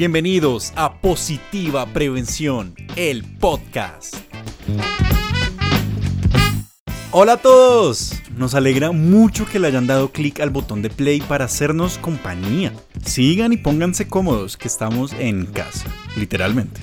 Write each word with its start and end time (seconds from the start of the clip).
Bienvenidos 0.00 0.72
a 0.76 0.98
Positiva 1.02 1.84
Prevención, 1.84 2.74
el 2.96 3.22
podcast. 3.38 4.16
Hola 7.10 7.34
a 7.34 7.36
todos, 7.36 8.14
nos 8.34 8.54
alegra 8.54 8.92
mucho 8.92 9.44
que 9.44 9.58
le 9.58 9.66
hayan 9.66 9.86
dado 9.86 10.10
clic 10.10 10.40
al 10.40 10.48
botón 10.48 10.80
de 10.80 10.88
play 10.88 11.20
para 11.20 11.44
hacernos 11.44 11.98
compañía. 11.98 12.72
Sigan 13.04 13.52
y 13.52 13.58
pónganse 13.58 14.08
cómodos 14.08 14.56
que 14.56 14.68
estamos 14.68 15.12
en 15.12 15.44
casa, 15.44 15.94
literalmente. 16.16 16.80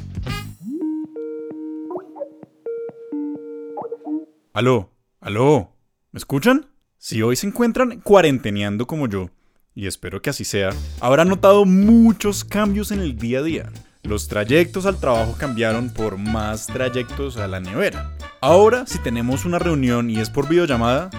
Aló, 4.54 4.91
aló, 5.21 5.73
¿me 6.11 6.20
escuchan? 6.20 6.68
Si 6.99 7.23
hoy 7.23 7.36
se 7.36 7.47
encuentran 7.47 7.99
cuarenteneando 8.02 8.86
como 8.86 9.07
yo, 9.07 9.31
y 9.78 9.86
espero 9.86 10.23
que 10.23 10.32
así 10.32 10.44
sea, 10.44 10.71
habrán 11.00 11.30
notado 11.30 11.63
muchos 11.63 12.44
cambios 12.44 12.90
en 12.90 12.99
el 12.99 13.16
día 13.16 13.40
a 13.40 13.44
día. 13.44 13.70
Los 14.02 14.27
trayectos 14.27 14.88
al 14.88 14.99
trabajo 14.99 15.35
cambiaron 15.38 15.91
por 15.91 16.18
más 16.18 16.66
trayectos 16.66 17.38
a 17.38 17.48
la 17.48 17.59
nevera. 17.59 18.12
Ahora, 18.41 18.88
si 18.88 18.98
tenemos 18.98 19.45
una 19.45 19.59
reunión 19.59 20.09
y 20.09 20.20
es 20.20 20.32
por 20.32 20.49
videollamada, 20.49 21.12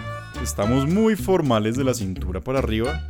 estamos 0.42 0.88
muy 0.88 1.14
formales 1.14 1.76
de 1.76 1.84
la 1.84 1.94
cintura 1.94 2.40
para 2.40 2.58
arriba 2.58 3.08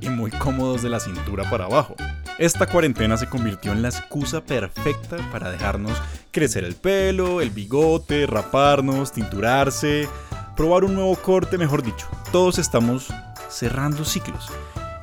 y 0.00 0.10
muy 0.10 0.30
cómodos 0.30 0.82
de 0.82 0.90
la 0.90 1.00
cintura 1.00 1.50
para 1.50 1.64
abajo. 1.64 1.96
Esta 2.38 2.68
cuarentena 2.68 3.16
se 3.16 3.26
convirtió 3.26 3.72
en 3.72 3.82
la 3.82 3.88
excusa 3.88 4.44
perfecta 4.44 5.16
para 5.32 5.50
dejarnos 5.50 6.00
crecer 6.30 6.62
el 6.62 6.76
pelo, 6.76 7.40
el 7.40 7.50
bigote, 7.50 8.28
raparnos, 8.28 9.10
tinturarse, 9.10 10.08
probar 10.56 10.84
un 10.84 10.94
nuevo 10.94 11.16
corte, 11.16 11.58
mejor 11.58 11.82
dicho. 11.82 12.06
Todos 12.30 12.60
estamos 12.60 13.12
cerrando 13.48 14.04
ciclos 14.04 14.52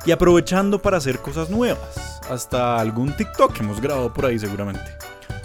y 0.04 0.10
aprovechando 0.10 0.80
para 0.80 0.96
hacer 0.96 1.20
cosas 1.20 1.50
nuevas. 1.50 2.20
Hasta 2.30 2.78
algún 2.78 3.16
TikTok 3.16 3.52
que 3.52 3.62
hemos 3.62 3.80
grabado 3.80 4.12
por 4.12 4.26
ahí 4.26 4.38
seguramente. 4.38 4.84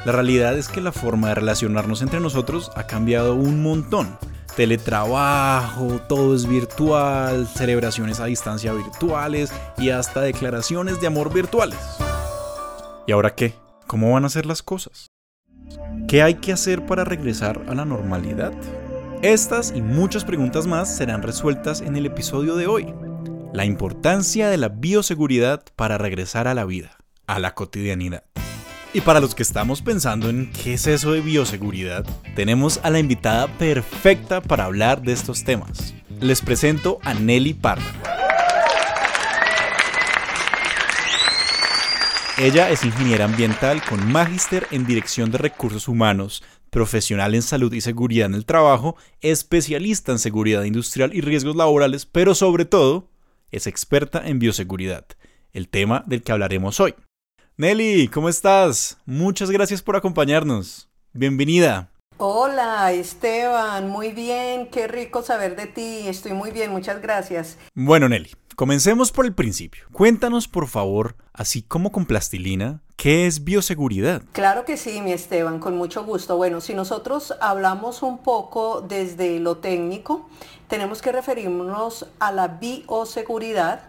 La 0.06 0.12
realidad 0.12 0.58
es 0.58 0.70
que 0.70 0.82
la 0.82 0.92
forma 0.92 1.30
de 1.30 1.36
relacionarnos 1.36 2.02
entre 2.02 2.20
nosotros 2.20 2.72
ha 2.76 2.88
cambiado 2.88 3.36
un 3.36 3.62
montón. 3.62 4.18
Teletrabajo, 4.56 6.00
todo 6.08 6.34
es 6.34 6.48
virtual, 6.48 7.48
celebraciones 7.48 8.20
a 8.20 8.26
distancia 8.26 8.74
virtuales 8.74 9.52
y 9.78 9.90
hasta 9.90 10.22
declaraciones 10.22 11.00
de 11.00 11.08
amor 11.08 11.34
virtuales. 11.34 11.78
¿Y 13.06 13.12
ahora 13.12 13.36
qué? 13.36 13.54
¿Cómo 13.86 14.14
van 14.14 14.26
a 14.26 14.30
ser 14.30 14.46
las 14.46 14.64
cosas? 14.64 15.08
¿Qué 16.08 16.24
hay 16.24 16.36
que 16.36 16.54
hacer 16.54 16.86
para 16.86 17.04
regresar 17.04 17.62
a 17.68 17.76
la 17.76 17.86
normalidad? 17.86 18.54
Estas 19.22 19.74
y 19.76 19.82
muchas 19.82 20.24
preguntas 20.24 20.68
más 20.68 20.96
serán 20.96 21.22
resueltas 21.22 21.82
en 21.82 21.96
el 21.96 22.06
episodio 22.06 22.56
de 22.56 22.68
hoy. 22.68 22.94
La 23.54 23.66
importancia 23.66 24.50
de 24.50 24.58
la 24.58 24.68
bioseguridad 24.68 25.64
para 25.76 25.98
regresar 25.98 26.48
a 26.48 26.54
la 26.54 26.66
vida, 26.66 26.98
a 27.28 27.40
la 27.40 27.56
cotidianidad. 27.56 28.24
Y 28.94 29.02
para 29.02 29.20
los 29.20 29.36
que 29.36 29.44
estamos 29.44 29.82
pensando 29.82 30.30
en 30.30 30.52
qué 30.52 30.74
es 30.74 30.86
eso 30.86 31.14
de 31.14 31.22
bioseguridad, 31.22 32.06
tenemos 32.36 32.80
a 32.84 32.90
la 32.90 33.00
invitada 33.00 33.48
perfecta 33.58 34.42
para 34.42 34.66
hablar 34.66 35.02
de 35.02 35.14
estos 35.14 35.44
temas. 35.44 35.94
Les 36.20 36.42
presento 36.42 37.00
a 37.04 37.14
Nelly 37.14 37.54
Parra. 37.54 37.84
Ella 42.38 42.70
es 42.70 42.84
ingeniera 42.84 43.26
ambiental 43.26 43.82
con 43.84 44.12
magíster 44.12 44.68
en 44.72 44.86
Dirección 44.86 45.32
de 45.32 45.38
Recursos 45.40 45.88
Humanos, 45.88 46.44
profesional 46.70 47.34
en 47.34 47.42
salud 47.42 47.74
y 47.74 47.82
seguridad 47.82 48.28
en 48.28 48.36
el 48.36 48.46
trabajo, 48.46 48.98
especialista 49.22 50.12
en 50.12 50.20
seguridad 50.20 50.64
industrial 50.64 51.16
y 51.16 51.22
riesgos 51.22 51.56
laborales, 51.56 52.06
pero 52.06 52.36
sobre 52.36 52.66
todo 52.66 53.10
es 53.52 53.68
experta 53.68 54.28
en 54.28 54.40
bioseguridad, 54.40 55.06
el 55.54 55.70
tema 55.70 56.04
del 56.08 56.24
que 56.24 56.32
hablaremos 56.32 56.80
hoy. 56.80 56.96
Nelly, 57.58 58.08
¿cómo 58.08 58.30
estás? 58.30 58.98
Muchas 59.06 59.50
gracias 59.50 59.82
por 59.82 59.96
acompañarnos. 59.96 60.90
Bienvenida. 61.14 61.92
Hola 62.20 62.92
Esteban, 62.94 63.90
muy 63.90 64.12
bien, 64.12 64.70
qué 64.72 64.88
rico 64.88 65.22
saber 65.22 65.56
de 65.56 65.68
ti, 65.68 66.08
estoy 66.08 66.34
muy 66.34 66.50
bien, 66.50 66.72
muchas 66.72 67.00
gracias. 67.00 67.60
Bueno 67.76 68.10
Nelly, 68.10 68.32
comencemos 68.56 69.12
por 69.12 69.28
el 69.28 69.36
principio. 69.36 69.86
Cuéntanos 69.92 70.48
por 70.48 70.68
favor, 70.68 71.16
así 71.32 71.62
como 71.62 71.92
con 71.92 72.08
plastilina, 72.08 72.82
¿qué 72.98 73.28
es 73.28 73.44
bioseguridad? 73.44 74.24
Claro 74.34 74.66
que 74.66 74.76
sí, 74.76 75.02
mi 75.02 75.14
Esteban, 75.14 75.60
con 75.60 75.78
mucho 75.78 76.04
gusto. 76.04 76.36
Bueno, 76.36 76.60
si 76.60 76.74
nosotros 76.74 77.34
hablamos 77.40 78.02
un 78.02 78.18
poco 78.18 78.82
desde 78.82 79.40
lo 79.40 79.58
técnico, 79.58 80.28
tenemos 80.68 81.02
que 81.02 81.12
referirnos 81.12 82.08
a 82.20 82.32
la 82.32 82.48
bioseguridad 82.48 83.82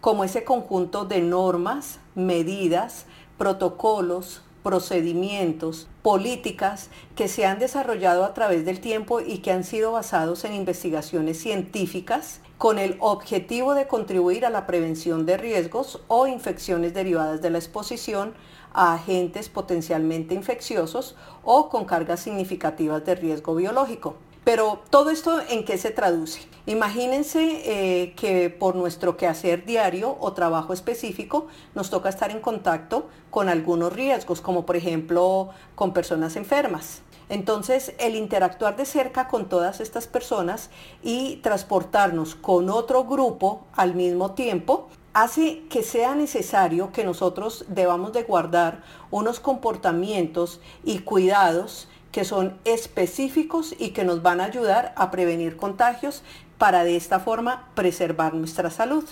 como 0.00 0.24
ese 0.24 0.44
conjunto 0.44 1.04
de 1.04 1.20
normas, 1.20 1.98
medidas, 2.14 3.04
protocolos, 3.36 4.42
procedimientos, 4.62 5.88
políticas 6.02 6.88
que 7.16 7.26
se 7.26 7.44
han 7.44 7.58
desarrollado 7.58 8.24
a 8.24 8.32
través 8.32 8.64
del 8.64 8.80
tiempo 8.80 9.20
y 9.20 9.38
que 9.38 9.50
han 9.50 9.64
sido 9.64 9.92
basados 9.92 10.44
en 10.44 10.54
investigaciones 10.54 11.38
científicas 11.38 12.40
con 12.62 12.78
el 12.78 12.96
objetivo 13.00 13.74
de 13.74 13.88
contribuir 13.88 14.46
a 14.46 14.48
la 14.48 14.68
prevención 14.68 15.26
de 15.26 15.36
riesgos 15.36 15.98
o 16.06 16.28
infecciones 16.28 16.94
derivadas 16.94 17.42
de 17.42 17.50
la 17.50 17.58
exposición 17.58 18.34
a 18.72 18.94
agentes 18.94 19.48
potencialmente 19.48 20.36
infecciosos 20.36 21.16
o 21.42 21.68
con 21.68 21.86
cargas 21.86 22.20
significativas 22.20 23.04
de 23.04 23.16
riesgo 23.16 23.56
biológico. 23.56 24.14
Pero 24.44 24.80
todo 24.90 25.10
esto 25.10 25.40
en 25.50 25.64
qué 25.64 25.76
se 25.76 25.90
traduce? 25.90 26.42
Imagínense 26.66 27.62
eh, 27.64 28.14
que 28.14 28.48
por 28.48 28.76
nuestro 28.76 29.16
quehacer 29.16 29.64
diario 29.64 30.16
o 30.20 30.32
trabajo 30.32 30.72
específico 30.72 31.48
nos 31.74 31.90
toca 31.90 32.10
estar 32.10 32.30
en 32.30 32.38
contacto 32.38 33.08
con 33.30 33.48
algunos 33.48 33.92
riesgos, 33.92 34.40
como 34.40 34.64
por 34.64 34.76
ejemplo 34.76 35.48
con 35.74 35.92
personas 35.92 36.36
enfermas. 36.36 37.02
Entonces, 37.28 37.94
el 37.98 38.14
interactuar 38.14 38.76
de 38.76 38.84
cerca 38.84 39.28
con 39.28 39.48
todas 39.48 39.80
estas 39.80 40.06
personas 40.06 40.70
y 41.02 41.36
transportarnos 41.36 42.34
con 42.34 42.70
otro 42.70 43.04
grupo 43.04 43.64
al 43.74 43.94
mismo 43.94 44.32
tiempo 44.32 44.88
hace 45.14 45.62
que 45.68 45.82
sea 45.82 46.14
necesario 46.14 46.92
que 46.92 47.04
nosotros 47.04 47.64
debamos 47.68 48.12
de 48.12 48.22
guardar 48.22 48.82
unos 49.10 49.40
comportamientos 49.40 50.60
y 50.84 51.00
cuidados 51.00 51.88
que 52.12 52.24
son 52.24 52.58
específicos 52.64 53.74
y 53.78 53.90
que 53.90 54.04
nos 54.04 54.22
van 54.22 54.40
a 54.40 54.44
ayudar 54.44 54.92
a 54.96 55.10
prevenir 55.10 55.56
contagios 55.56 56.22
para 56.58 56.84
de 56.84 56.96
esta 56.96 57.18
forma 57.18 57.68
preservar 57.74 58.34
nuestra 58.34 58.70
salud. 58.70 59.04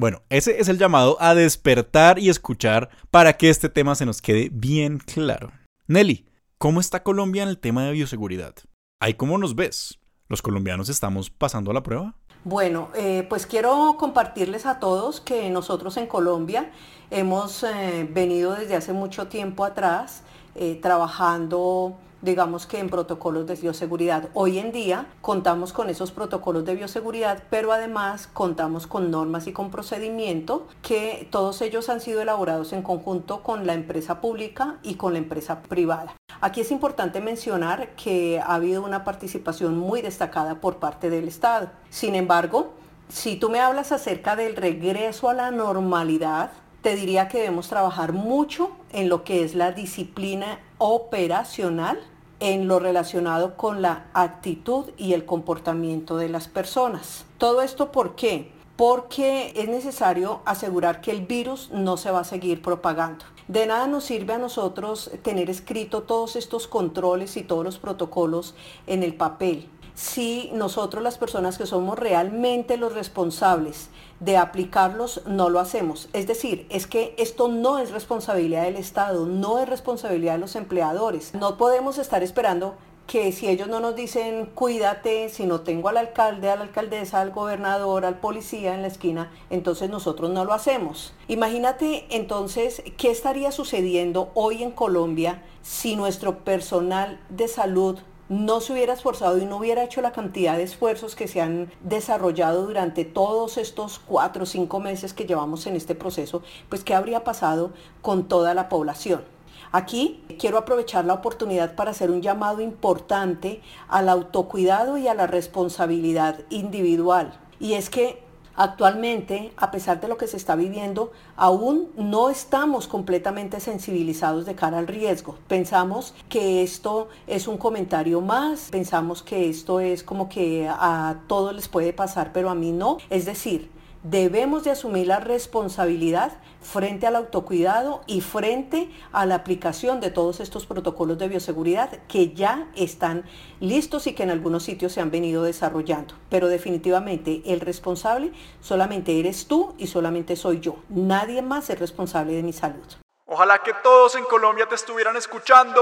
Bueno, 0.00 0.22
ese 0.30 0.58
es 0.58 0.70
el 0.70 0.78
llamado 0.78 1.18
a 1.20 1.34
despertar 1.34 2.18
y 2.18 2.30
escuchar 2.30 2.88
para 3.10 3.34
que 3.34 3.50
este 3.50 3.68
tema 3.68 3.94
se 3.94 4.06
nos 4.06 4.22
quede 4.22 4.48
bien 4.50 4.96
claro. 4.96 5.52
Nelly, 5.88 6.24
¿cómo 6.56 6.80
está 6.80 7.02
Colombia 7.02 7.42
en 7.42 7.50
el 7.50 7.58
tema 7.58 7.84
de 7.84 7.92
bioseguridad? 7.92 8.54
¿Ahí 8.98 9.12
cómo 9.12 9.36
nos 9.36 9.54
ves? 9.54 9.98
¿Los 10.26 10.40
colombianos 10.40 10.88
estamos 10.88 11.28
pasando 11.28 11.70
a 11.70 11.74
la 11.74 11.82
prueba? 11.82 12.14
Bueno, 12.44 12.88
eh, 12.94 13.26
pues 13.28 13.44
quiero 13.44 13.96
compartirles 13.98 14.64
a 14.64 14.78
todos 14.78 15.20
que 15.20 15.50
nosotros 15.50 15.98
en 15.98 16.06
Colombia 16.06 16.70
hemos 17.10 17.62
eh, 17.62 18.08
venido 18.10 18.54
desde 18.54 18.76
hace 18.76 18.94
mucho 18.94 19.28
tiempo 19.28 19.66
atrás 19.66 20.22
eh, 20.54 20.78
trabajando 20.80 21.98
digamos 22.22 22.66
que 22.66 22.78
en 22.78 22.90
protocolos 22.90 23.46
de 23.46 23.54
bioseguridad. 23.54 24.28
Hoy 24.34 24.58
en 24.58 24.72
día 24.72 25.06
contamos 25.20 25.72
con 25.72 25.88
esos 25.88 26.10
protocolos 26.10 26.64
de 26.64 26.74
bioseguridad, 26.74 27.42
pero 27.50 27.72
además 27.72 28.28
contamos 28.32 28.86
con 28.86 29.10
normas 29.10 29.46
y 29.46 29.52
con 29.52 29.70
procedimiento 29.70 30.66
que 30.82 31.28
todos 31.30 31.62
ellos 31.62 31.88
han 31.88 32.00
sido 32.00 32.20
elaborados 32.20 32.72
en 32.72 32.82
conjunto 32.82 33.42
con 33.42 33.66
la 33.66 33.74
empresa 33.74 34.20
pública 34.20 34.78
y 34.82 34.94
con 34.94 35.12
la 35.12 35.18
empresa 35.18 35.62
privada. 35.62 36.14
Aquí 36.40 36.60
es 36.62 36.70
importante 36.70 37.20
mencionar 37.20 37.94
que 37.96 38.40
ha 38.40 38.54
habido 38.54 38.82
una 38.82 39.04
participación 39.04 39.78
muy 39.78 40.00
destacada 40.00 40.60
por 40.60 40.76
parte 40.76 41.10
del 41.10 41.28
Estado. 41.28 41.70
Sin 41.90 42.14
embargo, 42.14 42.72
si 43.08 43.36
tú 43.36 43.50
me 43.50 43.60
hablas 43.60 43.92
acerca 43.92 44.36
del 44.36 44.56
regreso 44.56 45.28
a 45.28 45.34
la 45.34 45.50
normalidad, 45.50 46.52
te 46.82 46.94
diría 46.94 47.28
que 47.28 47.38
debemos 47.38 47.68
trabajar 47.68 48.12
mucho 48.12 48.70
en 48.92 49.08
lo 49.08 49.24
que 49.24 49.44
es 49.44 49.54
la 49.54 49.72
disciplina 49.72 50.60
operacional, 50.78 52.00
en 52.40 52.66
lo 52.66 52.80
relacionado 52.80 53.56
con 53.56 53.82
la 53.82 54.06
actitud 54.14 54.86
y 54.96 55.12
el 55.12 55.24
comportamiento 55.24 56.16
de 56.16 56.28
las 56.28 56.48
personas. 56.48 57.26
¿Todo 57.38 57.62
esto 57.62 57.92
por 57.92 58.16
qué? 58.16 58.50
Porque 58.76 59.52
es 59.56 59.68
necesario 59.68 60.40
asegurar 60.46 61.00
que 61.02 61.10
el 61.10 61.26
virus 61.26 61.70
no 61.70 61.96
se 61.96 62.10
va 62.10 62.20
a 62.20 62.24
seguir 62.24 62.62
propagando. 62.62 63.24
De 63.46 63.66
nada 63.66 63.86
nos 63.86 64.04
sirve 64.04 64.32
a 64.32 64.38
nosotros 64.38 65.10
tener 65.22 65.50
escrito 65.50 66.02
todos 66.02 66.36
estos 66.36 66.66
controles 66.66 67.36
y 67.36 67.42
todos 67.42 67.64
los 67.64 67.78
protocolos 67.78 68.54
en 68.86 69.02
el 69.02 69.14
papel 69.14 69.68
si 69.94 70.50
nosotros 70.52 71.02
las 71.02 71.18
personas 71.18 71.58
que 71.58 71.66
somos 71.66 71.98
realmente 71.98 72.76
los 72.76 72.94
responsables 72.94 73.90
de 74.20 74.36
aplicarlos 74.36 75.22
no 75.26 75.48
lo 75.48 75.60
hacemos. 75.60 76.08
Es 76.12 76.26
decir, 76.26 76.66
es 76.70 76.86
que 76.86 77.14
esto 77.18 77.48
no 77.48 77.78
es 77.78 77.90
responsabilidad 77.90 78.64
del 78.64 78.76
Estado, 78.76 79.26
no 79.26 79.58
es 79.58 79.68
responsabilidad 79.68 80.34
de 80.34 80.40
los 80.40 80.56
empleadores. 80.56 81.34
No 81.34 81.56
podemos 81.56 81.98
estar 81.98 82.22
esperando 82.22 82.76
que 83.10 83.32
si 83.32 83.48
ellos 83.48 83.66
no 83.66 83.80
nos 83.80 83.96
dicen 83.96 84.46
cuídate, 84.54 85.30
si 85.30 85.44
no 85.44 85.62
tengo 85.62 85.88
al 85.88 85.96
alcalde, 85.96 86.48
a 86.48 86.54
la 86.54 86.62
alcaldesa, 86.62 87.20
al 87.20 87.32
gobernador, 87.32 88.04
al 88.04 88.20
policía 88.20 88.72
en 88.72 88.82
la 88.82 88.88
esquina, 88.88 89.32
entonces 89.50 89.90
nosotros 89.90 90.30
no 90.30 90.44
lo 90.44 90.52
hacemos. 90.52 91.12
Imagínate 91.26 92.06
entonces 92.10 92.84
qué 92.96 93.10
estaría 93.10 93.50
sucediendo 93.50 94.30
hoy 94.34 94.62
en 94.62 94.70
Colombia 94.70 95.42
si 95.62 95.96
nuestro 95.96 96.44
personal 96.44 97.20
de 97.30 97.48
salud 97.48 97.98
no 98.30 98.60
se 98.60 98.72
hubiera 98.72 98.92
esforzado 98.92 99.38
y 99.38 99.44
no 99.44 99.56
hubiera 99.56 99.82
hecho 99.82 100.00
la 100.00 100.12
cantidad 100.12 100.56
de 100.56 100.62
esfuerzos 100.62 101.16
que 101.16 101.26
se 101.26 101.40
han 101.40 101.72
desarrollado 101.82 102.64
durante 102.64 103.04
todos 103.04 103.58
estos 103.58 103.98
cuatro 103.98 104.44
o 104.44 104.46
cinco 104.46 104.78
meses 104.78 105.12
que 105.12 105.26
llevamos 105.26 105.66
en 105.66 105.74
este 105.74 105.96
proceso, 105.96 106.42
pues 106.68 106.84
qué 106.84 106.94
habría 106.94 107.24
pasado 107.24 107.72
con 108.02 108.28
toda 108.28 108.54
la 108.54 108.68
población. 108.68 109.24
Aquí 109.72 110.24
quiero 110.38 110.58
aprovechar 110.58 111.04
la 111.04 111.14
oportunidad 111.14 111.74
para 111.74 111.90
hacer 111.90 112.12
un 112.12 112.22
llamado 112.22 112.60
importante 112.60 113.62
al 113.88 114.08
autocuidado 114.08 114.96
y 114.96 115.08
a 115.08 115.14
la 115.14 115.26
responsabilidad 115.26 116.38
individual. 116.50 117.32
Y 117.58 117.74
es 117.74 117.90
que 117.90 118.22
Actualmente, 118.56 119.52
a 119.56 119.70
pesar 119.70 120.00
de 120.00 120.08
lo 120.08 120.16
que 120.16 120.26
se 120.26 120.36
está 120.36 120.56
viviendo, 120.56 121.12
aún 121.36 121.88
no 121.96 122.30
estamos 122.30 122.88
completamente 122.88 123.60
sensibilizados 123.60 124.44
de 124.44 124.54
cara 124.54 124.78
al 124.78 124.86
riesgo. 124.86 125.36
Pensamos 125.48 126.14
que 126.28 126.62
esto 126.62 127.08
es 127.26 127.48
un 127.48 127.56
comentario 127.56 128.20
más, 128.20 128.68
pensamos 128.70 129.22
que 129.22 129.48
esto 129.48 129.80
es 129.80 130.02
como 130.02 130.28
que 130.28 130.68
a 130.68 131.20
todos 131.26 131.54
les 131.54 131.68
puede 131.68 131.92
pasar, 131.92 132.32
pero 132.32 132.50
a 132.50 132.54
mí 132.54 132.72
no. 132.72 132.98
Es 133.08 133.24
decir, 133.24 133.70
debemos 134.02 134.64
de 134.64 134.70
asumir 134.70 135.06
la 135.06 135.20
responsabilidad 135.20 136.32
frente 136.62 137.06
al 137.06 137.16
autocuidado 137.16 138.02
y 138.06 138.20
frente 138.20 138.90
a 139.12 139.26
la 139.26 139.34
aplicación 139.34 140.00
de 140.00 140.10
todos 140.10 140.40
estos 140.40 140.66
protocolos 140.66 141.18
de 141.18 141.28
bioseguridad 141.28 142.02
que 142.06 142.32
ya 142.32 142.68
están 142.76 143.24
listos 143.60 144.06
y 144.06 144.14
que 144.14 144.22
en 144.22 144.30
algunos 144.30 144.62
sitios 144.62 144.92
se 144.92 145.00
han 145.00 145.10
venido 145.10 145.42
desarrollando. 145.42 146.14
Pero 146.28 146.48
definitivamente 146.48 147.42
el 147.46 147.60
responsable 147.60 148.32
solamente 148.60 149.18
eres 149.18 149.46
tú 149.46 149.74
y 149.78 149.86
solamente 149.86 150.36
soy 150.36 150.60
yo. 150.60 150.76
Nadie 150.88 151.42
más 151.42 151.70
es 151.70 151.78
responsable 151.78 152.32
de 152.32 152.42
mi 152.42 152.52
salud. 152.52 152.86
Ojalá 153.26 153.62
que 153.62 153.72
todos 153.82 154.16
en 154.16 154.24
Colombia 154.24 154.66
te 154.68 154.74
estuvieran 154.74 155.16
escuchando, 155.16 155.80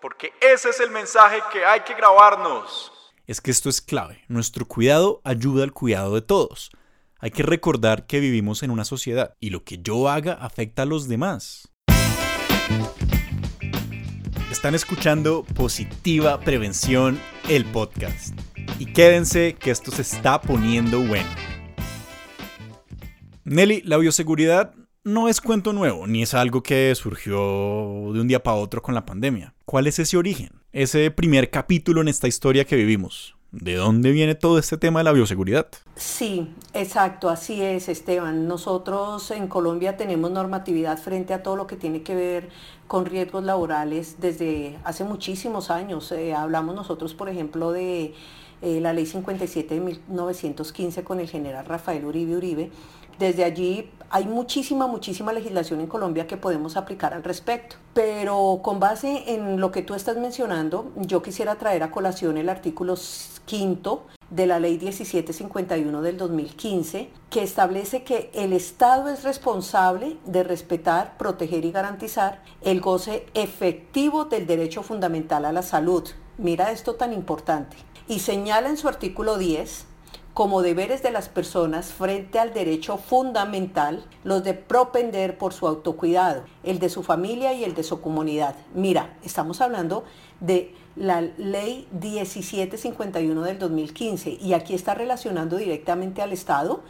porque 0.00 0.32
ese 0.40 0.70
es 0.70 0.80
el 0.80 0.90
mensaje 0.90 1.40
que 1.52 1.64
hay 1.64 1.80
que 1.80 1.94
grabarnos. 1.94 2.92
Es 3.26 3.40
que 3.40 3.50
esto 3.50 3.68
es 3.68 3.80
clave. 3.80 4.24
Nuestro 4.28 4.66
cuidado 4.66 5.20
ayuda 5.24 5.62
al 5.62 5.72
cuidado 5.72 6.14
de 6.14 6.22
todos. 6.22 6.70
Hay 7.22 7.30
que 7.32 7.42
recordar 7.42 8.06
que 8.06 8.18
vivimos 8.18 8.62
en 8.62 8.70
una 8.70 8.86
sociedad 8.86 9.34
y 9.40 9.50
lo 9.50 9.62
que 9.62 9.82
yo 9.82 10.08
haga 10.08 10.32
afecta 10.32 10.82
a 10.82 10.86
los 10.86 11.06
demás. 11.06 11.70
Están 14.50 14.74
escuchando 14.74 15.44
Positiva 15.54 16.40
Prevención, 16.40 17.20
el 17.50 17.66
podcast. 17.66 18.34
Y 18.78 18.86
quédense 18.86 19.54
que 19.54 19.70
esto 19.70 19.90
se 19.90 20.00
está 20.00 20.40
poniendo 20.40 21.00
bueno. 21.00 21.28
Nelly, 23.44 23.82
la 23.82 23.98
bioseguridad 23.98 24.72
no 25.04 25.28
es 25.28 25.42
cuento 25.42 25.74
nuevo, 25.74 26.06
ni 26.06 26.22
es 26.22 26.32
algo 26.32 26.62
que 26.62 26.94
surgió 26.94 27.36
de 28.14 28.20
un 28.20 28.28
día 28.28 28.42
para 28.42 28.56
otro 28.56 28.80
con 28.80 28.94
la 28.94 29.04
pandemia. 29.04 29.54
¿Cuál 29.66 29.86
es 29.86 29.98
ese 29.98 30.16
origen? 30.16 30.62
Ese 30.72 31.10
primer 31.10 31.50
capítulo 31.50 32.00
en 32.00 32.08
esta 32.08 32.28
historia 32.28 32.64
que 32.64 32.76
vivimos. 32.76 33.36
¿De 33.52 33.74
dónde 33.74 34.12
viene 34.12 34.36
todo 34.36 34.58
este 34.58 34.76
tema 34.76 35.00
de 35.00 35.04
la 35.04 35.12
bioseguridad? 35.12 35.66
Sí, 35.96 36.54
exacto, 36.72 37.28
así 37.28 37.60
es, 37.62 37.88
Esteban. 37.88 38.46
Nosotros 38.46 39.28
en 39.32 39.48
Colombia 39.48 39.96
tenemos 39.96 40.30
normatividad 40.30 40.98
frente 40.98 41.34
a 41.34 41.42
todo 41.42 41.56
lo 41.56 41.66
que 41.66 41.74
tiene 41.74 42.02
que 42.02 42.14
ver 42.14 42.48
con 42.86 43.06
riesgos 43.06 43.42
laborales 43.42 44.16
desde 44.20 44.78
hace 44.84 45.02
muchísimos 45.02 45.70
años. 45.70 46.12
Eh, 46.12 46.32
hablamos 46.32 46.76
nosotros, 46.76 47.12
por 47.14 47.28
ejemplo, 47.28 47.72
de 47.72 48.14
eh, 48.62 48.80
la 48.80 48.92
ley 48.92 49.06
57 49.06 49.74
de 49.74 49.80
1915 49.80 51.02
con 51.02 51.18
el 51.18 51.28
general 51.28 51.66
Rafael 51.66 52.04
Uribe 52.04 52.36
Uribe. 52.36 52.70
Desde 53.20 53.44
allí 53.44 53.90
hay 54.08 54.24
muchísima, 54.24 54.86
muchísima 54.86 55.34
legislación 55.34 55.82
en 55.82 55.88
Colombia 55.88 56.26
que 56.26 56.38
podemos 56.38 56.78
aplicar 56.78 57.12
al 57.12 57.22
respecto. 57.22 57.76
Pero 57.92 58.60
con 58.62 58.80
base 58.80 59.34
en 59.34 59.60
lo 59.60 59.70
que 59.70 59.82
tú 59.82 59.94
estás 59.94 60.16
mencionando, 60.16 60.90
yo 60.96 61.22
quisiera 61.22 61.56
traer 61.56 61.82
a 61.82 61.90
colación 61.90 62.38
el 62.38 62.48
artículo 62.48 62.94
quinto 63.44 64.06
de 64.30 64.46
la 64.46 64.58
ley 64.58 64.78
1751 64.78 66.00
del 66.00 66.16
2015, 66.16 67.10
que 67.28 67.42
establece 67.42 68.04
que 68.04 68.30
el 68.32 68.54
Estado 68.54 69.10
es 69.10 69.22
responsable 69.22 70.16
de 70.24 70.42
respetar, 70.42 71.18
proteger 71.18 71.66
y 71.66 71.72
garantizar 71.72 72.42
el 72.62 72.80
goce 72.80 73.26
efectivo 73.34 74.24
del 74.24 74.46
derecho 74.46 74.82
fundamental 74.82 75.44
a 75.44 75.52
la 75.52 75.62
salud. 75.62 76.08
Mira 76.38 76.72
esto 76.72 76.94
tan 76.94 77.12
importante. 77.12 77.76
Y 78.08 78.20
señala 78.20 78.70
en 78.70 78.78
su 78.78 78.88
artículo 78.88 79.36
10 79.36 79.89
como 80.40 80.62
deberes 80.62 81.02
de 81.02 81.10
las 81.10 81.28
personas 81.28 81.92
frente 81.92 82.38
al 82.38 82.54
derecho 82.54 82.96
fundamental, 82.96 84.02
los 84.24 84.42
de 84.42 84.54
propender 84.54 85.36
por 85.36 85.52
su 85.52 85.66
autocuidado, 85.66 86.44
el 86.62 86.78
de 86.78 86.88
su 86.88 87.02
familia 87.02 87.52
y 87.52 87.62
el 87.62 87.74
de 87.74 87.82
su 87.82 88.00
comunidad. 88.00 88.54
Mira, 88.74 89.18
estamos 89.22 89.60
hablando 89.60 90.02
de 90.40 90.74
la 90.96 91.20
ley 91.20 91.86
1751 91.92 93.42
del 93.42 93.58
2015 93.58 94.38
y 94.40 94.54
aquí 94.54 94.72
está 94.72 94.94
relacionando 94.94 95.58
directamente 95.58 96.22
al 96.22 96.32
Estado 96.32 96.80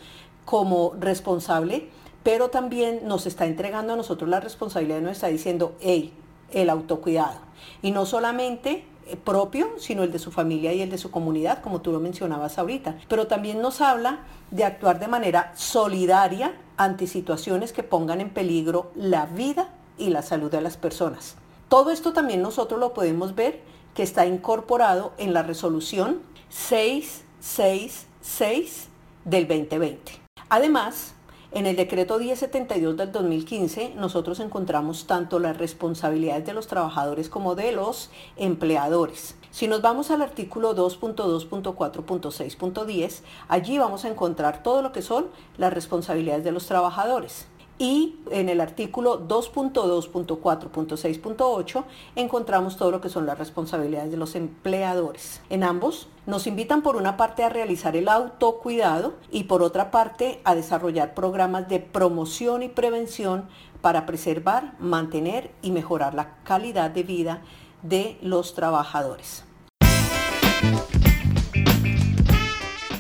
como 0.45 0.93
responsable, 1.01 1.89
pero 2.23 2.51
también 2.51 3.01
nos 3.03 3.27
está 3.27 3.47
entregando 3.47 3.95
a 3.95 3.97
nosotros 3.97 4.31
la 4.31 4.39
responsabilidad 4.39 5.01
y 5.01 5.03
nos 5.03 5.13
está 5.15 5.27
diciendo, 5.27 5.75
hey, 5.81 6.13
el 6.53 6.71
autocuidado. 6.71 7.41
Y 7.83 7.91
no 7.91 8.07
solamente 8.07 8.85
propio, 9.17 9.75
sino 9.79 10.03
el 10.03 10.13
de 10.13 10.19
su 10.19 10.31
familia 10.31 10.73
y 10.73 10.83
el 10.83 10.91
de 10.91 10.99
su 10.99 11.11
comunidad, 11.11 11.63
como 11.63 11.81
tú 11.81 11.93
lo 11.93 12.01
mencionabas 12.01 12.59
ahorita. 12.59 12.97
Pero 13.09 13.27
también 13.27 13.61
nos 13.61 13.81
habla 13.81 14.21
de 14.51 14.65
actuar 14.65 14.99
de 14.99 15.09
manera 15.09 15.53
solidaria 15.57 16.55
ante 16.77 17.07
situaciones 17.07 17.73
que 17.73 17.83
pongan 17.83 18.21
en 18.21 18.31
peligro 18.31 18.91
la 18.95 19.27
vida 19.27 19.69
y 19.99 20.11
la 20.11 20.23
salud 20.23 20.51
de 20.51 20.61
las 20.61 20.77
personas. 20.77 21.37
Todo 21.69 21.91
esto 21.91 22.13
también 22.13 22.43
nosotros 22.43 22.81
lo 22.81 22.95
podemos 22.95 23.35
ver 23.35 23.61
que 23.95 24.03
está 24.03 24.27
incorporado 24.27 25.13
en 25.19 25.33
la 25.33 25.43
resolución 25.43 26.21
666 26.49 28.89
del 29.25 29.47
2020. 29.47 30.13
Además, 30.49 31.15
en 31.53 31.67
el 31.67 31.77
decreto 31.77 32.19
1072 32.19 32.97
del 32.97 33.13
2015 33.13 33.93
nosotros 33.97 34.41
encontramos 34.41 35.07
tanto 35.07 35.39
las 35.39 35.59
responsabilidades 35.59 36.47
de 36.47 36.55
los 36.55 36.69
trabajadores 36.69 37.29
como 37.29 37.55
de 37.55 37.73
los 37.73 38.09
empleadores. 38.37 39.37
Si 39.51 39.67
nos 39.67 39.83
vamos 39.83 40.13
al 40.13 40.23
artículo 40.23 40.77
2.2.4.6.10, 40.77 43.23
allí 43.49 43.79
vamos 43.79 44.05
a 44.05 44.09
encontrar 44.09 44.63
todo 44.63 44.81
lo 44.81 44.93
que 44.93 45.03
son 45.03 45.27
las 45.59 45.73
responsabilidades 45.73 46.45
de 46.45 46.53
los 46.53 46.67
trabajadores 46.67 47.50
y 47.81 48.15
en 48.31 48.49
el 48.51 48.61
artículo 48.61 49.27
2.2.4.6.8 49.27 51.85
encontramos 52.15 52.77
todo 52.77 52.91
lo 52.91 53.01
que 53.01 53.09
son 53.09 53.25
las 53.25 53.39
responsabilidades 53.39 54.11
de 54.11 54.19
los 54.19 54.35
empleadores. 54.35 55.41
En 55.49 55.65
ambos 55.65 56.09
nos 56.27 56.47
invitan 56.47 56.83
por 56.83 56.97
una 56.97 57.17
parte 57.17 57.43
a 57.43 57.49
realizar 57.49 57.97
el 57.97 58.11
autocuidado 58.11 59.15
y 59.31 59.45
por 59.45 59.63
otra 59.63 59.91
parte 59.91 60.43
a 60.45 60.55
desarrollar 60.55 61.15
programas 61.15 61.71
de 61.71 61.81
promoción 61.81 62.63
y 62.63 62.69
prevención 62.69 63.49
para 63.81 64.05
preservar, 64.05 64.75
mantener 64.79 65.51
y 65.63 65.71
mejorar 65.71 66.13
la 66.13 66.37
calidad 66.45 66.91
de 66.91 67.03
vida 67.03 67.41
de 67.83 68.19
los 68.21 68.55
trabajadores. 68.55 69.45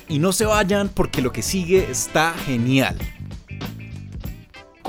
Y 0.08 0.20
no 0.20 0.32
se 0.32 0.46
vayan 0.46 0.88
porque 0.88 1.20
lo 1.20 1.32
que 1.32 1.42
sigue 1.42 1.90
está 1.90 2.32
genial. 2.32 2.96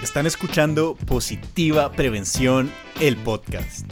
Están 0.03 0.25
escuchando 0.25 0.95
Positiva 1.07 1.91
Prevención, 1.91 2.71
el 2.99 3.15
podcast. 3.17 3.89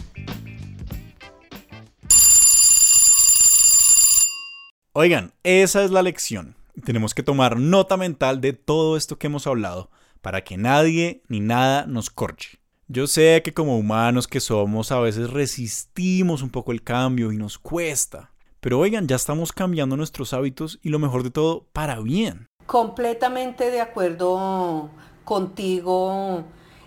Oigan, 4.94 5.34
esa 5.44 5.84
es 5.84 5.92
la 5.92 6.02
lección. 6.04 6.56
Tenemos 6.86 7.14
que 7.14 7.24
tomar 7.24 7.60
nota 7.60 7.98
mental 7.98 8.42
de 8.42 8.54
todo 8.54 8.96
esto 8.96 9.18
que 9.18 9.28
hemos 9.28 9.48
hablado 9.48 9.90
para 10.22 10.44
que 10.44 10.56
nadie 10.56 11.24
ni 11.28 11.40
nada 11.40 11.86
nos 11.86 12.10
corche. 12.10 12.63
Yo 12.90 13.08
sé 13.08 13.42
que 13.44 13.54
como 13.54 13.78
humanos 13.78 14.28
que 14.28 14.42
somos 14.42 14.92
a 14.92 15.00
veces 15.00 15.30
resistimos 15.30 16.42
un 16.42 16.50
poco 16.50 16.74
el 16.74 16.84
cambio 16.84 17.32
y 17.32 17.38
nos 17.38 17.58
cuesta. 17.58 18.32
Pero 18.60 18.78
oigan, 18.78 19.08
ya 19.08 19.16
estamos 19.16 19.54
cambiando 19.54 19.96
nuestros 19.96 20.34
hábitos 20.34 20.80
y 20.82 20.90
lo 20.90 21.00
mejor 21.00 21.24
de 21.24 21.32
todo, 21.32 21.66
para 21.72 22.02
bien. 22.02 22.48
Completamente 22.66 23.72
de 23.72 23.80
acuerdo 23.80 24.90
contigo, 25.24 26.44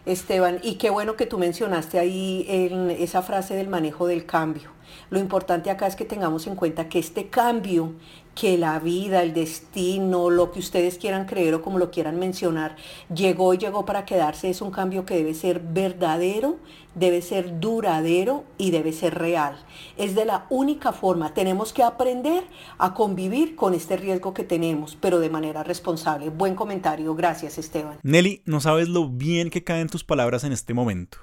Esteban. 0.07 0.61
Y 0.63 0.77
qué 0.77 0.91
bueno 0.91 1.17
que 1.17 1.27
tú 1.27 1.39
mencionaste 1.39 1.99
ahí 1.99 2.47
en 2.49 2.91
esa 2.91 3.23
frase 3.23 3.55
del 3.55 3.69
manejo 3.69 4.07
del 4.07 4.25
cambio. 4.25 4.71
Lo 5.11 5.19
importante 5.19 5.71
acá 5.71 5.87
es 5.87 5.97
que 5.97 6.05
tengamos 6.05 6.47
en 6.47 6.57
cuenta 6.57 6.89
que 6.89 6.99
este 6.99 7.29
cambio 7.29 7.93
que 8.35 8.59
la 8.59 8.79
vida, 8.79 9.23
el 9.23 9.33
destino, 9.33 10.29
lo 10.29 10.53
que 10.53 10.59
ustedes 10.59 10.99
quieran 10.99 11.25
creer 11.25 11.55
o 11.55 11.63
como 11.63 11.79
lo 11.79 11.91
quieran 11.91 12.19
mencionar, 12.19 12.77
llegó 13.13 13.55
y 13.55 13.59
llegó 13.59 13.87
para 13.87 14.05
quedarse, 14.05 14.51
es 14.51 14.61
un 14.61 14.71
cambio 14.71 15.07
que 15.07 15.17
debe 15.17 15.33
ser 15.33 15.61
verdadero, 15.61 16.57
debe 16.97 17.23
ser 17.23 17.61
duradero 17.61 18.45
y 18.59 18.73
debe 18.73 18.93
ser 18.93 19.15
real. 19.15 19.57
Es 19.97 20.17
de 20.17 20.25
la 20.25 20.47
única 20.50 20.93
forma, 20.93 21.35
tenemos 21.35 21.73
que 21.73 21.85
aprender 21.85 22.43
a 22.79 22.95
convivir 22.95 23.55
con 23.55 23.75
este 23.75 23.97
riesgo 23.97 24.35
que 24.35 24.43
tenemos, 24.43 24.97
pero 25.00 25.21
de 25.21 25.31
manera 25.31 25.62
responsable. 25.62 26.31
Buen 26.31 26.57
comentario, 26.57 27.15
gracias 27.15 27.59
Esteban. 27.59 27.99
Nelly, 28.03 28.43
no 28.47 28.61
sabes 28.61 28.88
lo 28.88 29.09
bien 29.09 29.50
que 29.50 29.62
caen 29.62 29.88
tus 29.88 30.03
palabras 30.03 30.43
en 30.43 30.53
este 30.53 30.75
momento, 30.75 31.19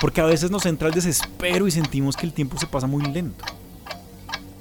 porque 0.00 0.20
a 0.20 0.26
veces 0.26 0.50
nos 0.50 0.66
entra 0.66 0.88
el 0.88 0.94
desespero 0.94 1.68
y 1.68 1.70
sentimos 1.70 2.16
que 2.16 2.26
el 2.26 2.32
tiempo 2.32 2.58
se 2.58 2.66
pasa 2.66 2.86
muy 2.86 3.04
lento. 3.04 3.44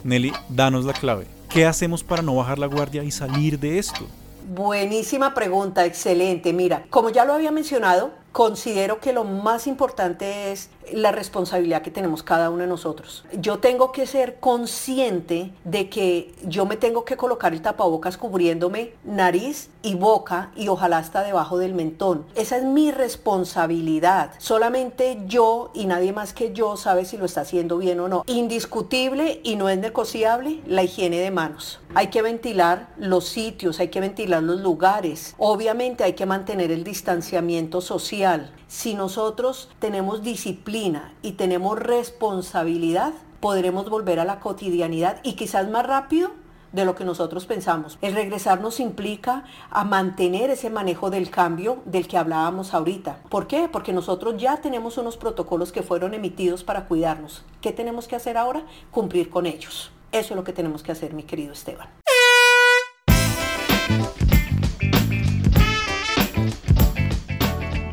Nelly, 0.04 0.34
danos 0.50 0.86
la 0.86 0.94
clave. 0.94 1.28
¿Qué 1.50 1.66
hacemos 1.66 2.04
para 2.04 2.22
no 2.22 2.36
bajar 2.36 2.60
la 2.60 2.68
guardia 2.68 3.04
y 3.04 3.12
salir 3.12 3.58
de 3.58 3.80
esto? 3.80 4.06
Buenísima 4.50 5.34
pregunta, 5.34 5.86
excelente. 5.86 6.54
Mira, 6.54 6.86
como 6.90 7.10
ya 7.10 7.26
lo 7.26 7.34
había 7.34 7.52
mencionado, 7.52 8.12
considero 8.38 9.00
que 9.00 9.14
lo 9.14 9.24
más 9.24 9.66
importante 9.66 10.52
es 10.52 10.70
la 10.94 11.12
responsabilidad 11.12 11.82
que 11.82 11.92
tenemos 11.92 12.24
cada 12.24 12.50
uno 12.50 12.62
de 12.62 12.68
nosotros. 12.68 13.26
Yo 13.34 13.60
tengo 13.60 13.92
que 13.92 14.06
ser 14.06 14.40
consciente 14.40 15.52
de 15.64 15.90
que 15.90 16.34
yo 16.44 16.66
me 16.66 16.78
tengo 16.78 17.06
que 17.06 17.18
colocar 17.18 17.54
el 17.54 17.62
tapabocas 17.62 18.18
cubriéndome 18.18 18.94
nariz 19.04 19.70
y 19.82 19.96
boca 19.96 20.52
y 20.56 20.68
ojalá 20.68 20.98
hasta 20.98 21.24
debajo 21.24 21.58
del 21.58 21.74
mentón. 21.74 22.26
Esa 22.36 22.58
es 22.58 22.64
mi 22.64 22.92
responsabilidad. 22.92 24.32
Solamente 24.38 25.20
yo 25.28 25.72
y 25.74 25.86
nadie 25.86 26.14
más 26.14 26.34
que 26.34 26.54
yo 26.54 26.78
sabe 26.78 27.06
si 27.06 27.18
lo 27.18 27.26
está 27.26 27.42
haciendo 27.42 27.78
bien 27.78 28.00
o 28.00 28.08
no. 28.08 28.24
Indiscutible 28.28 29.42
y 29.44 29.56
no 29.56 29.70
es 29.70 29.78
negociable 29.78 30.62
la 30.66 30.84
higiene 30.84 31.20
de 31.20 31.32
manos. 31.32 31.80
Hay 31.96 32.08
que 32.08 32.22
ventilar 32.22 32.90
los 32.98 33.28
sitios, 33.28 33.80
hay 33.80 33.88
que 33.88 34.02
ventilar 34.02 34.44
los 34.44 34.62
lugares. 34.62 35.36
Obviamente 35.38 36.04
hay 36.04 36.14
que 36.14 36.26
mantener 36.26 36.72
el 36.72 36.84
distanciamiento 36.84 37.82
social. 37.82 38.52
Si 38.68 38.96
nosotros 38.96 39.70
tenemos 39.80 40.24
disciplina 40.24 41.14
y 41.22 41.34
tenemos 41.34 41.80
responsabilidad, 41.80 43.14
podremos 43.40 43.90
volver 43.90 44.20
a 44.20 44.26
la 44.26 44.42
cotidianidad 44.42 45.20
y 45.24 45.34
quizás 45.34 45.70
más 45.70 45.86
rápido 45.88 46.32
de 46.74 46.84
lo 46.84 46.94
que 46.94 47.06
nosotros 47.06 47.46
pensamos. 47.46 47.98
El 48.02 48.14
regresar 48.14 48.60
nos 48.60 48.82
implica 48.82 49.46
a 49.70 49.86
mantener 49.86 50.50
ese 50.50 50.70
manejo 50.70 51.10
del 51.10 51.30
cambio 51.30 51.78
del 51.86 52.10
que 52.10 52.18
hablábamos 52.18 52.74
ahorita. 52.74 53.20
¿Por 53.30 53.48
qué? 53.48 53.70
Porque 53.72 53.94
nosotros 53.94 54.36
ya 54.38 54.58
tenemos 54.58 54.98
unos 54.98 55.16
protocolos 55.16 55.72
que 55.72 55.82
fueron 55.82 56.14
emitidos 56.14 56.66
para 56.66 56.88
cuidarnos. 56.88 57.46
¿Qué 57.62 57.72
tenemos 57.72 58.10
que 58.10 58.18
hacer 58.18 58.38
ahora? 58.38 58.64
Cumplir 58.92 59.30
con 59.30 59.46
ellos. 59.46 59.92
Eso 60.12 60.34
es 60.34 60.36
lo 60.36 60.44
que 60.44 60.54
tenemos 60.54 60.84
que 60.84 60.92
hacer, 60.92 61.14
mi 61.14 61.24
querido 61.24 61.54
Esteban. 61.54 61.88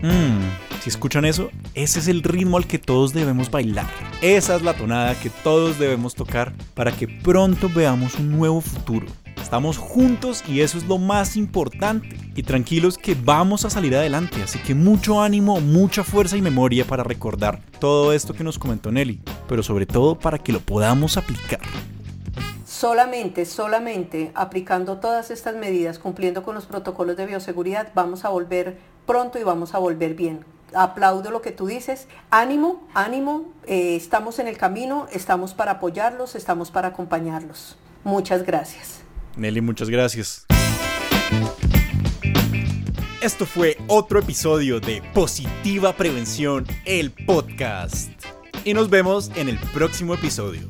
Mmm, 0.02 0.43
si 0.84 0.90
escuchan 0.90 1.24
eso, 1.24 1.48
ese 1.72 1.98
es 1.98 2.08
el 2.08 2.22
ritmo 2.22 2.58
al 2.58 2.66
que 2.66 2.78
todos 2.78 3.14
debemos 3.14 3.50
bailar. 3.50 3.86
Esa 4.20 4.54
es 4.54 4.60
la 4.60 4.74
tonada 4.74 5.18
que 5.18 5.30
todos 5.30 5.78
debemos 5.78 6.14
tocar 6.14 6.52
para 6.74 6.92
que 6.92 7.08
pronto 7.08 7.70
veamos 7.74 8.16
un 8.16 8.30
nuevo 8.30 8.60
futuro. 8.60 9.06
Estamos 9.40 9.78
juntos 9.78 10.44
y 10.46 10.60
eso 10.60 10.76
es 10.76 10.84
lo 10.84 10.98
más 10.98 11.38
importante. 11.38 12.14
Y 12.34 12.42
tranquilos 12.42 12.98
que 12.98 13.14
vamos 13.14 13.64
a 13.64 13.70
salir 13.70 13.96
adelante, 13.96 14.42
así 14.42 14.58
que 14.58 14.74
mucho 14.74 15.22
ánimo, 15.22 15.58
mucha 15.62 16.04
fuerza 16.04 16.36
y 16.36 16.42
memoria 16.42 16.84
para 16.84 17.02
recordar 17.02 17.62
todo 17.78 18.12
esto 18.12 18.34
que 18.34 18.44
nos 18.44 18.58
comentó 18.58 18.92
Nelly, 18.92 19.20
pero 19.48 19.62
sobre 19.62 19.86
todo 19.86 20.18
para 20.18 20.36
que 20.36 20.52
lo 20.52 20.60
podamos 20.60 21.16
aplicar. 21.16 21.60
Solamente, 22.66 23.46
solamente 23.46 24.32
aplicando 24.34 24.98
todas 24.98 25.30
estas 25.30 25.56
medidas, 25.56 25.98
cumpliendo 25.98 26.42
con 26.42 26.54
los 26.54 26.66
protocolos 26.66 27.16
de 27.16 27.24
bioseguridad, 27.24 27.90
vamos 27.94 28.26
a 28.26 28.28
volver 28.28 28.76
pronto 29.06 29.38
y 29.38 29.44
vamos 29.44 29.74
a 29.74 29.78
volver 29.78 30.12
bien. 30.12 30.44
Aplaudo 30.74 31.30
lo 31.30 31.42
que 31.42 31.52
tú 31.52 31.66
dices. 31.66 32.08
Ánimo, 32.30 32.86
ánimo, 32.94 33.52
eh, 33.66 33.96
estamos 33.96 34.38
en 34.38 34.48
el 34.48 34.56
camino, 34.56 35.06
estamos 35.12 35.54
para 35.54 35.72
apoyarlos, 35.72 36.34
estamos 36.34 36.70
para 36.70 36.88
acompañarlos. 36.88 37.76
Muchas 38.04 38.44
gracias. 38.44 39.00
Nelly, 39.36 39.60
muchas 39.60 39.90
gracias. 39.90 40.46
Esto 43.20 43.46
fue 43.46 43.78
otro 43.86 44.18
episodio 44.18 44.80
de 44.80 45.02
Positiva 45.14 45.94
Prevención, 45.94 46.66
el 46.84 47.10
podcast. 47.10 48.10
Y 48.64 48.74
nos 48.74 48.90
vemos 48.90 49.30
en 49.34 49.48
el 49.48 49.58
próximo 49.72 50.12
episodio. 50.12 50.68